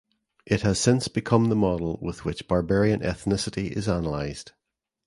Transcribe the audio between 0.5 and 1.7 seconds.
has since become the